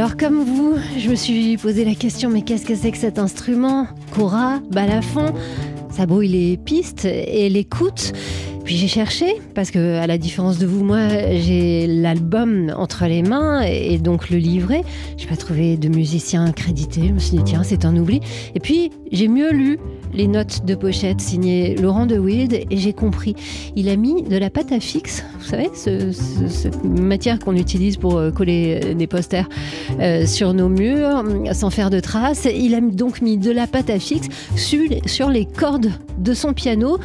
Alors 0.00 0.16
comme 0.16 0.42
vous, 0.42 0.76
je 0.96 1.10
me 1.10 1.14
suis 1.14 1.58
posé 1.58 1.84
la 1.84 1.94
question, 1.94 2.30
mais 2.30 2.40
qu'est-ce 2.40 2.64
que 2.64 2.74
c'est 2.74 2.90
que 2.90 2.96
cet 2.96 3.18
instrument? 3.18 3.86
Cora, 4.14 4.62
balafon, 4.70 5.34
ça 5.90 6.06
brouille 6.06 6.28
les 6.28 6.56
pistes 6.56 7.04
et 7.04 7.50
l'écoute. 7.50 8.14
Puis 8.64 8.76
j'ai 8.76 8.88
cherché, 8.88 9.26
parce 9.54 9.70
que 9.70 9.98
à 9.98 10.06
la 10.06 10.16
différence 10.16 10.56
de 10.56 10.64
vous, 10.64 10.82
moi, 10.82 11.06
j'ai 11.34 11.86
l'album 11.86 12.72
entre 12.74 13.04
les 13.04 13.22
mains 13.22 13.60
et 13.60 13.98
donc 13.98 14.30
le 14.30 14.38
livret. 14.38 14.84
Je 15.18 15.24
n'ai 15.24 15.28
pas 15.28 15.36
trouvé 15.36 15.76
de 15.76 15.90
musicien 15.90 16.50
crédité. 16.52 17.02
Je 17.08 17.12
me 17.12 17.18
suis 17.18 17.36
dit, 17.36 17.44
tiens, 17.44 17.62
c'est 17.62 17.84
un 17.84 17.94
oubli. 17.94 18.20
Et 18.54 18.60
puis, 18.60 18.90
j'ai 19.12 19.28
mieux 19.28 19.52
lu 19.52 19.78
les 20.12 20.26
notes 20.26 20.64
de 20.64 20.74
pochette 20.74 21.20
signées 21.20 21.74
Laurent 21.76 22.06
De 22.06 22.18
Wild 22.18 22.52
et 22.52 22.76
j'ai 22.76 22.92
compris. 22.92 23.34
Il 23.76 23.88
a 23.88 23.96
mis 23.96 24.22
de 24.22 24.36
la 24.36 24.50
pâte 24.50 24.72
à 24.72 24.80
fixe, 24.80 25.24
vous 25.38 25.44
savez, 25.44 25.70
cette 25.74 26.84
matière 26.84 27.38
qu'on 27.38 27.56
utilise 27.56 27.96
pour 27.96 28.16
euh, 28.16 28.30
coller 28.30 28.80
euh, 28.84 28.94
des 28.94 29.06
posters 29.06 29.48
euh, 30.00 30.26
sur 30.26 30.54
nos 30.54 30.68
murs 30.68 31.24
sans 31.52 31.70
faire 31.70 31.90
de 31.90 32.00
traces. 32.00 32.46
Il 32.52 32.74
a 32.74 32.80
donc 32.80 33.22
mis 33.22 33.38
de 33.38 33.50
la 33.50 33.66
pâte 33.66 33.90
à 33.90 33.98
fixe 33.98 34.28
sur, 34.56 35.30
les 35.30 35.44
cordes 35.44 35.90
de 36.18 36.34
son 36.34 36.52
piano, 36.52 36.98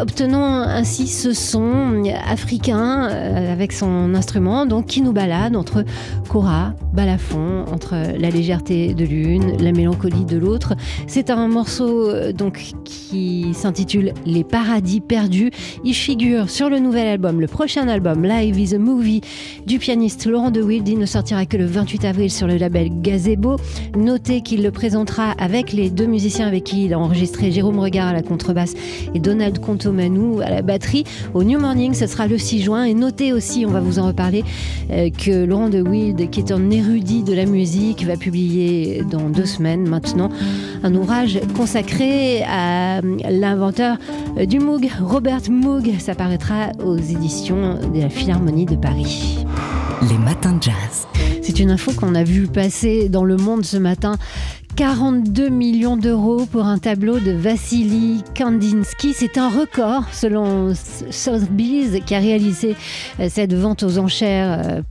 obtenant 0.00 0.62
ainsi 0.62 1.06
ce 1.06 1.32
son 1.32 2.02
africain 2.26 3.02
avec 3.02 3.72
son 3.72 4.14
instrument, 4.14 4.66
donc 4.66 4.86
qui 4.86 5.02
nous 5.02 5.12
balade 5.12 5.56
entre 5.56 5.84
Cora, 6.28 6.74
balafon, 6.92 7.64
entre 7.72 7.94
la 8.18 8.30
légèreté 8.30 8.94
de 8.94 9.04
l'une, 9.04 9.56
la 9.62 9.72
mélancolie 9.72 10.24
de 10.24 10.36
l'autre. 10.36 10.74
C'est 11.06 11.30
un 11.30 11.48
morceau 11.48 12.10
donc 12.32 12.72
qui 12.84 13.46
s'intitule 13.52 14.12
Les 14.26 14.44
Paradis 14.44 15.00
perdus. 15.00 15.50
Il 15.84 15.94
figure 15.94 16.50
sur 16.50 16.70
le 16.70 16.78
nouvel 16.78 17.06
album, 17.06 17.40
le 17.40 17.46
prochain 17.46 17.88
album 17.88 18.24
Live 18.24 18.58
is 18.58 18.74
a 18.74 18.78
Movie 18.78 19.20
du 19.66 19.78
pianiste 19.78 20.26
Laurent 20.26 20.50
de 20.50 20.62
Wild. 20.62 20.88
Il 20.88 20.98
ne 20.98 21.06
sortira 21.06 21.46
que 21.46 21.56
le 21.56 21.66
28 21.66 22.04
avril 22.04 22.30
sur 22.30 22.46
le 22.46 22.56
label 22.56 22.90
Gazebo. 23.00 23.56
Notez 23.96 24.40
qu'il 24.40 24.62
le 24.62 24.70
présentera 24.70 25.32
avec 25.38 25.72
les 25.72 25.90
deux 25.90 26.06
musiciens 26.06 26.46
avec 26.46 26.64
qui 26.64 26.84
il 26.84 26.94
a 26.94 26.98
enregistré 26.98 27.50
Jérôme 27.50 27.78
Regard 27.78 28.08
à 28.08 28.12
la 28.12 28.22
contrebasse 28.22 28.74
et 29.14 29.18
Donald 29.18 29.58
Contomanou 29.58 30.40
à 30.40 30.50
la 30.50 30.62
batterie 30.62 31.04
au 31.34 31.44
New 31.44 31.58
Morning. 31.58 31.94
Ce 31.94 32.06
sera 32.06 32.26
le 32.26 32.38
6 32.38 32.62
juin. 32.62 32.84
Et 32.84 32.94
notez 32.94 33.32
aussi, 33.32 33.64
on 33.66 33.70
va 33.70 33.80
vous 33.80 33.98
en 33.98 34.06
reparler, 34.06 34.44
euh, 34.90 35.10
que 35.10 35.44
Laurent 35.44 35.68
de 35.68 35.80
Wild, 35.80 36.30
qui 36.30 36.40
est 36.40 36.52
un 36.52 36.70
érudit 36.70 37.22
de 37.22 37.34
la 37.34 37.46
musique, 37.46 38.04
va 38.04 38.16
publier 38.16 39.02
dans 39.10 39.28
deux 39.28 39.46
semaines 39.46 39.88
maintenant 39.88 40.30
un 40.82 40.94
ouvrage 40.94 41.40
consacré 41.56 42.19
à 42.46 43.00
l'inventeur 43.00 43.96
du 44.46 44.58
Moog, 44.58 44.88
Robert 45.00 45.50
Moog. 45.50 45.92
Ça 45.98 46.14
paraîtra 46.14 46.70
aux 46.84 46.96
éditions 46.96 47.78
de 47.92 48.00
la 48.00 48.08
Philharmonie 48.08 48.66
de 48.66 48.76
Paris. 48.76 49.44
Les 50.08 50.18
matins 50.18 50.52
de 50.52 50.62
jazz. 50.62 51.06
C'est 51.42 51.58
une 51.58 51.70
info 51.70 51.92
qu'on 51.92 52.14
a 52.14 52.22
vu 52.22 52.46
passer 52.46 53.08
dans 53.08 53.24
le 53.24 53.36
monde 53.36 53.64
ce 53.64 53.76
matin. 53.76 54.16
42 54.76 55.48
millions 55.48 55.96
d'euros 55.96 56.46
pour 56.46 56.64
un 56.64 56.78
tableau 56.78 57.18
de 57.18 57.32
Vassili 57.32 58.22
Kandinsky. 58.36 59.12
C'est 59.12 59.38
un 59.38 59.48
record 59.48 60.04
selon 60.12 60.72
Sotheby's 60.74 62.00
qui 62.06 62.14
a 62.14 62.18
réalisé 62.18 62.76
euh, 63.18 63.28
cette 63.28 63.54
vente 63.54 63.82
aux 63.82 63.98
enchères 63.98 64.62
euh, 64.64 64.82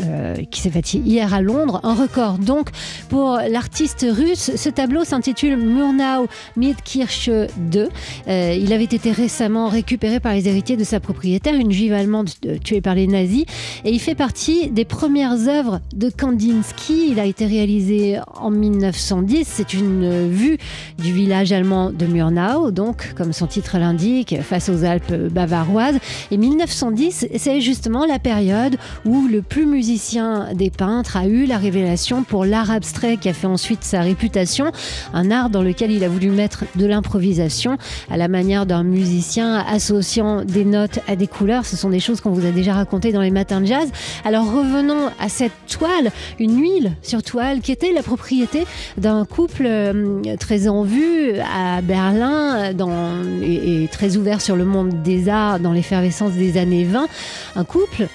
euh, 0.00 0.34
qui 0.50 0.60
s'est 0.60 0.70
faite 0.70 0.92
hier 0.94 1.32
à 1.32 1.40
Londres. 1.40 1.80
Un 1.82 1.94
record 1.94 2.38
donc 2.38 2.70
pour 3.08 3.38
l'artiste 3.48 4.06
russe. 4.08 4.52
Ce 4.56 4.68
tableau 4.68 5.04
s'intitule 5.04 5.56
Murnau 5.56 6.26
Mitkirche 6.56 7.30
2. 7.56 7.88
il 8.26 8.72
avait 8.72 8.84
été 8.84 9.12
récemment 9.12 9.68
récupéré 9.68 10.20
par 10.20 10.34
les 10.34 10.48
héritiers 10.48 10.76
de 10.76 10.84
sa 10.84 11.00
propriétaire, 11.00 11.54
une 11.54 11.72
juive 11.72 11.92
allemande 11.92 12.30
tuée 12.62 12.80
par 12.80 12.94
les 12.94 13.06
nazis. 13.06 13.44
Et 13.84 13.90
il 13.90 14.00
fait 14.00 14.14
partie 14.14 14.70
des 14.70 14.84
premières 14.84 15.48
œuvres 15.48 15.80
de 15.94 16.10
Kandinsky. 16.10 17.08
Il 17.10 17.20
a 17.20 17.24
été 17.24 17.46
réalisé 17.46 18.18
en 18.40 18.50
1900 18.50 19.19
c'est 19.44 19.74
une 19.74 20.28
vue 20.28 20.58
du 20.98 21.12
village 21.12 21.52
allemand 21.52 21.90
de 21.90 22.06
Murnau, 22.06 22.70
donc 22.70 23.14
comme 23.16 23.32
son 23.32 23.46
titre 23.46 23.78
l'indique, 23.78 24.36
face 24.42 24.68
aux 24.68 24.84
Alpes 24.84 25.12
bavaroises. 25.30 25.98
Et 26.30 26.36
1910, 26.36 27.28
c'est 27.36 27.60
justement 27.60 28.06
la 28.06 28.18
période 28.18 28.76
où 29.04 29.26
le 29.26 29.42
plus 29.42 29.66
musicien 29.66 30.48
des 30.54 30.70
peintres 30.70 31.16
a 31.16 31.26
eu 31.26 31.46
la 31.46 31.58
révélation 31.58 32.22
pour 32.22 32.44
l'art 32.44 32.70
abstrait 32.70 33.16
qui 33.16 33.28
a 33.28 33.32
fait 33.32 33.46
ensuite 33.46 33.84
sa 33.84 34.00
réputation, 34.00 34.72
un 35.12 35.30
art 35.30 35.50
dans 35.50 35.62
lequel 35.62 35.90
il 35.90 36.04
a 36.04 36.08
voulu 36.08 36.30
mettre 36.30 36.64
de 36.76 36.86
l'improvisation 36.86 37.78
à 38.10 38.16
la 38.16 38.28
manière 38.28 38.66
d'un 38.66 38.82
musicien 38.82 39.58
associant 39.58 40.44
des 40.44 40.64
notes 40.64 41.00
à 41.08 41.16
des 41.16 41.26
couleurs. 41.26 41.66
Ce 41.66 41.76
sont 41.76 41.90
des 41.90 42.00
choses 42.00 42.20
qu'on 42.20 42.30
vous 42.30 42.46
a 42.46 42.50
déjà 42.50 42.74
racontées 42.74 43.12
dans 43.12 43.22
les 43.22 43.30
matins 43.30 43.60
de 43.60 43.66
jazz. 43.66 43.88
Alors 44.24 44.46
revenons 44.46 45.08
à 45.18 45.28
cette 45.28 45.52
toile, 45.68 46.10
une 46.38 46.60
huile 46.60 46.92
sur 47.02 47.22
toile 47.22 47.60
qui 47.60 47.72
était 47.72 47.92
la 47.92 48.02
propriété 48.02 48.66
d'un 48.96 49.09
un 49.10 49.24
couple 49.24 49.64
euh, 49.66 50.36
très 50.38 50.68
en 50.68 50.84
vue 50.84 51.34
à 51.40 51.80
Berlin 51.82 52.72
et, 53.42 53.88
très 53.90 54.16
ouvert 54.16 54.40
sur 54.40 54.56
le 54.56 54.64
monde 54.64 55.02
des 55.02 55.28
arts 55.28 55.60
dans 55.60 55.72
l'effervescence 55.72 56.32
des 56.32 56.56
années 56.56 56.84
20. 56.84 57.08
Un 57.56 57.64
couple 57.64 58.06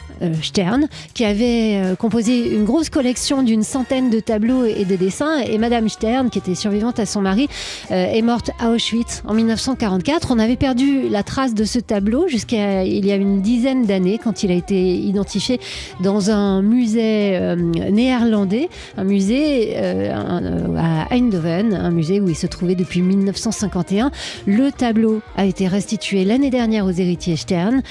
Stern, 0.41 0.87
qui 1.13 1.25
avait 1.25 1.81
euh, 1.81 1.95
composé 1.95 2.53
une 2.53 2.65
grosse 2.65 2.89
collection 2.89 3.43
d'une 3.43 3.63
centaine 3.63 4.09
de 4.09 4.19
tableaux 4.19 4.65
et 4.65 4.85
de 4.85 4.95
dessins. 4.95 5.39
Et 5.39 5.57
Madame 5.57 5.89
Stern, 5.89 6.29
qui 6.29 6.39
était 6.39 6.55
survivante 6.55 6.99
à 6.99 7.05
son 7.05 7.21
mari, 7.21 7.47
euh, 7.91 8.05
est 8.05 8.21
morte 8.21 8.51
à 8.59 8.69
Auschwitz 8.69 9.23
en 9.27 9.33
1944. 9.33 10.29
On 10.31 10.39
avait 10.39 10.55
perdu 10.55 11.09
la 11.09 11.23
trace 11.23 11.53
de 11.53 11.63
ce 11.63 11.79
tableau 11.79 12.27
jusqu'à 12.27 12.83
il 12.83 13.05
y 13.05 13.11
a 13.11 13.15
une 13.15 13.41
dizaine 13.41 13.85
d'années, 13.85 14.19
quand 14.23 14.43
il 14.43 14.51
a 14.51 14.55
été 14.55 14.95
identifié 14.95 15.59
dans 16.01 16.29
un 16.31 16.61
musée 16.61 17.55
néerlandais, 17.91 18.69
un 18.97 19.03
musée 19.03 19.77
à 19.77 21.13
Eindhoven, 21.13 21.73
un 21.73 21.91
musée 21.91 22.19
où 22.19 22.29
il 22.29 22.35
se 22.35 22.47
trouvait 22.47 22.75
depuis 22.75 23.01
1951. 23.01 24.11
Le 24.45 24.71
tableau 24.71 25.21
a 25.35 25.45
été 25.45 25.67
restitué 25.67 26.25
l'année 26.25 26.49
dernière 26.49 26.85
aux 26.85 26.91
héritiers 26.91 27.35
Stern, 27.35 27.81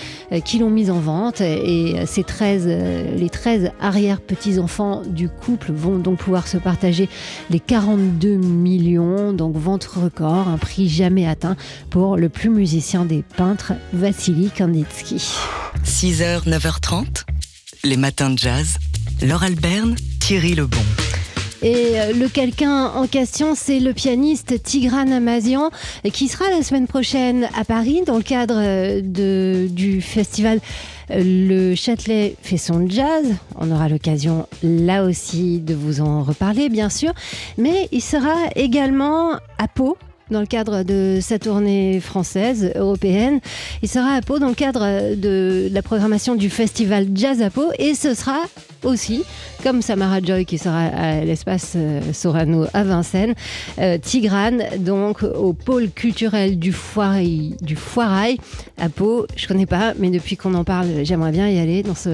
qui 0.45 0.59
l'ont 0.59 0.71
mis 0.71 0.91
en 0.91 1.01
vente 1.01 1.41
et 1.41 2.07
ces 2.15 2.23
13, 2.23 2.65
euh, 2.69 3.17
les 3.17 3.29
13 3.29 3.73
arrière-petits-enfants 3.81 5.03
du 5.05 5.29
couple 5.29 5.73
vont 5.73 5.99
donc 5.99 6.19
pouvoir 6.19 6.47
se 6.47 6.59
partager 6.59 7.09
les 7.51 7.59
42 7.59 8.37
millions, 8.37 9.33
donc 9.33 9.57
vente 9.57 9.85
record, 9.85 10.47
un 10.47 10.57
prix 10.57 10.89
jamais 10.89 11.27
atteint 11.27 11.57
pour 11.91 12.17
le 12.17 12.29
plus 12.29 12.51
musicien 12.51 13.05
des 13.05 13.25
peintres, 13.37 13.73
Vassili 13.93 14.51
Kandinsky. 14.57 15.35
6h, 15.85 16.49
9h30, 16.49 17.25
les 17.83 17.97
matins 17.97 18.31
de 18.31 18.39
jazz. 18.39 18.79
Laure 19.21 19.43
Alberne, 19.43 19.97
Thierry 20.21 20.55
Lebon. 20.55 21.04
Et 21.65 21.99
euh, 21.99 22.13
le 22.13 22.29
quelqu'un 22.29 22.89
en 22.95 23.07
question, 23.07 23.55
c'est 23.55 23.81
le 23.81 23.95
pianiste 23.95 24.63
Tigran 24.63 25.11
Amazian, 25.11 25.71
qui 26.13 26.29
sera 26.29 26.45
la 26.51 26.63
semaine 26.63 26.87
prochaine 26.87 27.49
à 27.59 27.65
Paris 27.65 28.03
dans 28.07 28.19
le 28.19 28.23
cadre 28.23 28.57
euh, 28.59 29.01
du 29.01 30.03
festival 30.03 30.61
euh, 31.11 31.23
le 31.25 31.75
Châtelet 31.75 32.37
fait 32.43 32.59
son 32.59 32.87
jazz. 32.87 33.25
On 33.57 33.71
aura 33.71 33.89
l'occasion 33.89 34.47
là 34.63 35.05
aussi 35.05 35.59
de 35.59 35.73
vous 35.75 36.03
en 36.03 36.23
reparler, 36.23 36.69
bien 36.69 36.91
sûr. 36.91 37.15
Mais 37.57 37.89
il 37.93 38.03
sera 38.03 38.37
également 38.57 39.33
à 39.57 39.67
Pau 39.67 39.97
dans 40.31 40.41
le 40.41 40.47
cadre 40.47 40.83
de 40.83 41.19
sa 41.23 41.39
tournée 41.39 42.01
française, 42.01 42.73
européenne. 42.75 43.41
Il 43.83 43.89
sera 43.89 44.15
à 44.15 44.21
Pau 44.21 44.39
dans 44.39 44.49
le 44.49 44.55
cadre 44.55 45.15
de 45.15 45.71
la 45.73 45.83
programmation 45.83 46.35
du 46.35 46.51
festival 46.51 47.07
Jazz 47.15 47.41
à 47.41 47.49
Pau 47.49 47.71
et 47.79 47.95
ce 47.95 48.15
sera 48.15 48.41
aussi, 48.83 49.23
comme 49.65 49.81
Samara 49.81 50.21
Joy 50.21 50.45
qui 50.45 50.59
sera 50.59 50.83
à 50.83 51.25
l'espace 51.25 51.73
euh, 51.75 52.13
Sorano 52.13 52.67
à 52.75 52.85
Vincennes, 52.85 53.33
euh, 53.79 53.97
Tigrane, 53.97 54.63
donc 54.79 55.23
au 55.23 55.55
pôle 55.55 55.89
culturel 55.89 56.59
du, 56.59 56.71
Foirail, 56.71 57.57
du 57.63 57.79
à 58.77 58.89
Pau. 58.91 59.27
Je 59.37 59.49
connais 59.49 59.65
pas, 59.65 59.95
mais 59.99 60.11
depuis 60.11 60.37
qu'on 60.37 60.53
en 60.53 60.65
parle, 60.65 60.89
j'aimerais 61.05 61.33
bien 61.33 61.49
y 61.49 61.59
aller 61.59 61.83
dans 61.83 61.95
ce 61.95 62.11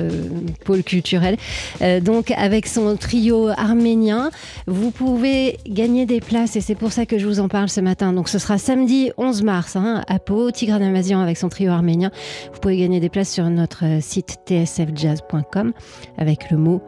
pôle 0.65 0.85
culturel. 0.85 1.37
Euh, 1.83 1.99
donc 1.99 2.31
avec 2.31 2.69
son 2.69 2.97
trio 2.97 3.49
arménien, 3.49 4.31
vous 4.69 4.93
pouvez 4.93 5.59
gagner 5.67 6.07
des 6.07 6.21
places 6.21 6.55
et 6.55 6.61
c'est 6.61 6.77
pour 6.77 6.93
ça 6.93 7.05
que 7.05 7.19
je 7.19 7.27
vous 7.27 7.41
en 7.41 7.49
parle 7.49 7.69
ce 7.69 7.81
matin. 7.81 8.13
Donc 8.13 8.29
ce 8.29 8.39
sera 8.39 8.59
samedi 8.59 9.11
11 9.17 9.43
mars 9.43 9.75
hein, 9.75 10.05
à 10.07 10.21
Pau, 10.21 10.53
Tigrane 10.53 10.85
Amazian 10.85 11.21
avec 11.21 11.37
son 11.37 11.49
trio 11.49 11.73
arménien. 11.73 12.13
Vous 12.53 12.61
pouvez 12.61 12.77
gagner 12.77 13.01
des 13.01 13.09
places 13.09 13.33
sur 13.33 13.51
notre 13.51 13.85
site 14.01 14.39
tsfjazz.com 14.47 15.73
avec 16.17 16.53
le 16.53 16.57
mot 16.57 16.81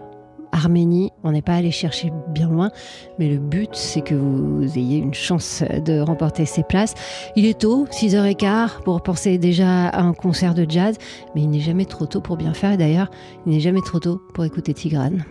Arménie. 0.52 1.10
On 1.24 1.32
n'est 1.32 1.42
pas 1.42 1.54
allé 1.54 1.70
chercher 1.70 2.12
bien 2.28 2.48
loin, 2.48 2.70
mais 3.18 3.28
le 3.28 3.38
but, 3.38 3.70
c'est 3.72 4.02
que 4.02 4.14
vous 4.14 4.78
ayez 4.78 4.98
une 4.98 5.14
chance 5.14 5.62
de 5.84 6.00
remporter 6.00 6.46
ces 6.46 6.62
places. 6.62 6.94
Il 7.36 7.46
est 7.46 7.60
tôt, 7.60 7.86
6h15, 7.90 8.82
pour 8.84 9.02
penser 9.02 9.38
déjà 9.38 9.88
à 9.88 10.02
un 10.02 10.12
concert 10.12 10.54
de 10.54 10.66
jazz, 10.68 10.96
mais 11.34 11.42
il 11.42 11.50
n'est 11.50 11.60
jamais 11.60 11.86
trop 11.86 12.06
tôt 12.06 12.20
pour 12.20 12.36
bien 12.36 12.54
faire. 12.54 12.76
D'ailleurs, 12.76 13.10
il 13.46 13.52
n'est 13.52 13.60
jamais 13.60 13.80
trop 13.80 13.98
tôt 13.98 14.20
pour 14.34 14.44
écouter 14.44 14.74
Tigrane. 14.74 15.24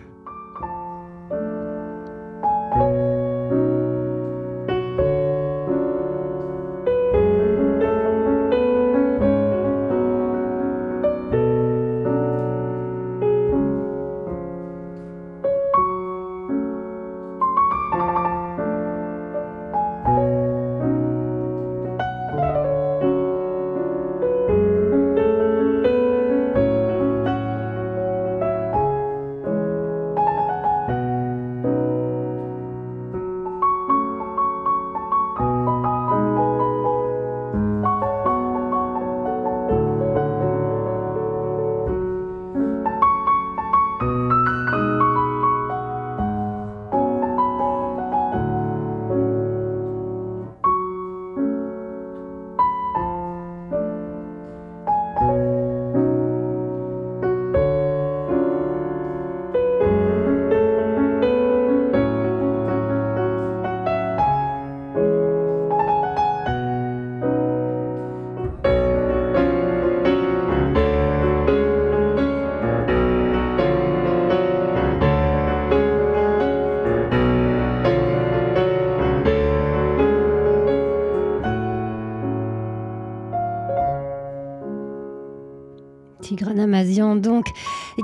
Donc, 87.16 87.46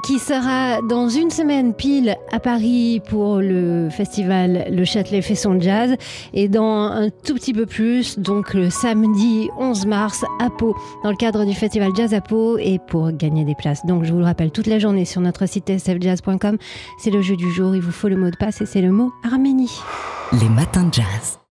qui 0.05 0.19
sera 0.19 0.81
dans 0.83 1.09
une 1.09 1.31
semaine 1.31 1.75
pile 1.75 2.17
à 2.31 2.39
Paris 2.39 3.01
pour 3.09 3.39
le 3.39 3.89
festival 3.91 4.67
Le 4.71 4.85
Châtelet 4.85 5.23
fait 5.23 5.35
son 5.35 5.61
jazz 5.61 5.97
et 6.33 6.49
dans 6.49 6.83
un 6.85 7.11
tout 7.11 7.35
petit 7.35 7.53
peu 7.53 7.67
plus, 7.67 8.19
donc 8.19 8.55
le 8.55 8.71
samedi 8.71 9.49
11 9.59 9.87
mars 9.87 10.25
à 10.41 10.51
Pau, 10.51 10.77
dans 11.03 11.11
le 11.11 11.17
cadre 11.17 11.45
du 11.45 11.55
festival 11.55 11.91
Jazz 11.95 12.15
à 12.15 12.21
Pau 12.21 12.59
et 12.59 12.79
pour 12.79 13.11
gagner 13.13 13.45
des 13.45 13.55
places. 13.55 13.85
Donc, 13.85 14.05
je 14.05 14.13
vous 14.13 14.19
le 14.19 14.25
rappelle 14.25 14.51
toute 14.51 14.67
la 14.67 14.79
journée 14.79 15.05
sur 15.05 15.21
notre 15.21 15.47
site 15.47 15.71
sfjazz.com. 15.79 16.57
C'est 16.99 17.11
le 17.11 17.23
jeu 17.23 17.37
du 17.37 17.51
jour, 17.53 17.75
il 17.75 17.83
vous 17.83 17.93
faut 17.93 18.09
le 18.09 18.17
mot 18.17 18.31
de 18.31 18.37
passe 18.37 18.61
et 18.61 18.67
c'est 18.67 18.83
le 18.83 18.93
mot 18.93 19.13
Arménie. 19.25 19.81
Les 20.41 20.49
matins 20.49 20.85
de 20.85 20.95
jazz. 20.95 21.39